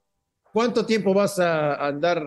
¿Cuánto 0.51 0.85
tiempo 0.85 1.13
vas 1.13 1.39
a 1.39 1.75
andar 1.87 2.21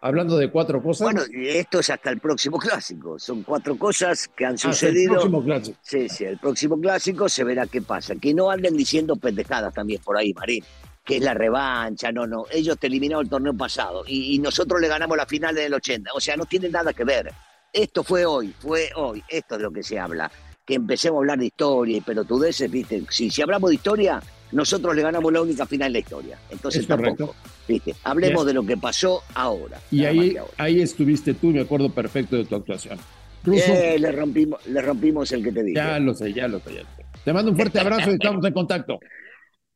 hablando 0.00 0.36
de 0.36 0.50
cuatro 0.50 0.82
cosas? 0.82 1.04
Bueno, 1.04 1.22
esto 1.32 1.78
es 1.78 1.88
hasta 1.88 2.10
el 2.10 2.20
próximo 2.20 2.58
clásico. 2.58 3.18
Son 3.18 3.44
cuatro 3.44 3.78
cosas 3.78 4.28
que 4.28 4.44
han 4.44 4.58
sucedido. 4.58 5.14
El 5.14 5.18
próximo 5.20 5.44
clásico. 5.44 5.78
Sí, 5.82 6.08
sí, 6.08 6.24
el 6.24 6.38
próximo 6.38 6.78
clásico 6.78 7.28
se 7.28 7.44
verá 7.44 7.66
qué 7.66 7.80
pasa. 7.80 8.14
Que 8.16 8.34
no 8.34 8.50
anden 8.50 8.76
diciendo 8.76 9.16
pendejadas 9.16 9.72
también 9.72 10.02
por 10.02 10.18
ahí, 10.18 10.34
Marín 10.34 10.64
que 11.04 11.16
es 11.16 11.22
la 11.22 11.34
revancha, 11.34 12.12
no, 12.12 12.26
no, 12.26 12.44
ellos 12.50 12.78
te 12.78 12.86
eliminaron 12.86 13.24
el 13.24 13.30
torneo 13.30 13.54
pasado 13.54 14.04
y, 14.06 14.38
nosotros 14.38 14.80
le 14.80 14.88
ganamos 14.88 15.16
la 15.16 15.26
final 15.26 15.54
del 15.54 15.74
80, 15.74 16.10
o 16.14 16.20
sea, 16.20 16.36
no 16.36 16.46
tiene 16.46 16.68
nada 16.68 16.92
que 16.92 17.04
ver. 17.04 17.32
Esto 17.72 18.02
fue 18.02 18.26
hoy, 18.26 18.54
fue 18.58 18.90
hoy, 18.96 19.22
esto 19.28 19.54
es 19.54 19.58
de 19.58 19.64
lo 19.64 19.72
que 19.72 19.82
se 19.82 19.98
habla. 19.98 20.30
Que 20.64 20.74
empecemos 20.74 21.18
a 21.18 21.20
hablar 21.20 21.38
de 21.38 21.46
historia 21.46 21.96
y 21.96 22.00
pelotudeces, 22.00 22.70
¿viste? 22.70 23.02
Si, 23.10 23.30
si 23.30 23.42
hablamos 23.42 23.70
de 23.70 23.76
historia, 23.76 24.22
nosotros 24.52 24.94
le 24.94 25.02
ganamos 25.02 25.32
la 25.32 25.42
única 25.42 25.66
final 25.66 25.88
de 25.88 25.98
la 25.98 25.98
historia. 26.00 26.38
Entonces 26.50 26.86
tampoco, 26.86 27.34
¿viste? 27.66 27.94
Hablemos 28.04 28.46
de 28.46 28.54
lo 28.54 28.64
que 28.64 28.76
pasó 28.76 29.22
ahora. 29.34 29.80
Y 29.90 30.04
ahí, 30.04 30.36
ahí 30.58 30.80
estuviste 30.80 31.34
tú, 31.34 31.48
me 31.48 31.62
acuerdo 31.62 31.88
perfecto 31.90 32.36
de 32.36 32.44
tu 32.44 32.54
actuación. 32.54 32.98
Eh, 33.46 33.96
le, 33.98 34.12
rompimos, 34.12 34.64
le 34.66 34.80
rompimos 34.82 35.32
el 35.32 35.42
que 35.42 35.50
te 35.50 35.62
dije. 35.64 35.74
Ya 35.74 35.98
lo 35.98 36.14
sé, 36.14 36.32
ya 36.32 36.46
lo 36.46 36.60
sé. 36.60 36.74
Ya 36.74 36.82
Te 37.24 37.32
mando 37.32 37.50
un 37.50 37.56
fuerte 37.56 37.80
abrazo 37.80 38.10
y 38.10 38.14
estamos 38.14 38.44
en 38.44 38.52
contacto. 38.52 39.00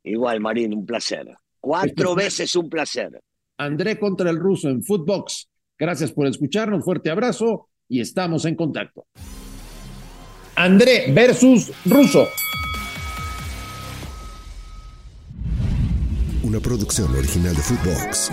Igual, 0.06 0.40
Marín, 0.40 0.72
un 0.72 0.86
placer. 0.86 1.26
Cuatro 1.60 2.14
veces 2.14 2.54
un 2.54 2.70
placer. 2.70 3.20
André 3.58 3.98
contra 3.98 4.30
el 4.30 4.38
ruso 4.38 4.68
en 4.68 4.82
Footbox. 4.84 5.48
Gracias 5.76 6.12
por 6.12 6.28
escucharnos. 6.28 6.84
Fuerte 6.84 7.10
abrazo 7.10 7.68
y 7.88 8.00
estamos 8.00 8.44
en 8.44 8.54
contacto. 8.54 9.06
André 10.54 11.12
versus 11.12 11.72
ruso. 11.84 12.28
Una 16.44 16.60
producción 16.60 17.12
original 17.12 17.56
de 17.56 17.62
Footbox. 17.62 18.30